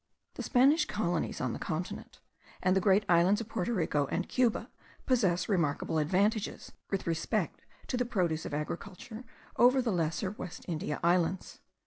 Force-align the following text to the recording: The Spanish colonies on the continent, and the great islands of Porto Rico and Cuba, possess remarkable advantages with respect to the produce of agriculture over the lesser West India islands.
The 0.33 0.41
Spanish 0.41 0.85
colonies 0.85 1.39
on 1.39 1.53
the 1.53 1.59
continent, 1.59 2.21
and 2.63 2.75
the 2.75 2.81
great 2.81 3.03
islands 3.07 3.39
of 3.39 3.47
Porto 3.47 3.71
Rico 3.71 4.07
and 4.07 4.27
Cuba, 4.27 4.71
possess 5.05 5.47
remarkable 5.47 5.99
advantages 5.99 6.71
with 6.89 7.05
respect 7.05 7.61
to 7.85 7.97
the 7.97 8.05
produce 8.05 8.43
of 8.43 8.51
agriculture 8.55 9.25
over 9.57 9.79
the 9.79 9.91
lesser 9.91 10.31
West 10.31 10.65
India 10.67 10.99
islands. 11.03 11.59